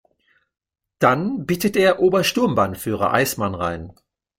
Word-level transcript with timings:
Dann 0.97 1.45
bittet 1.45 1.75
er 1.77 1.99
Obersturmbannführer 1.99 3.13
Eismann 3.13 3.53
rein. 3.53 3.93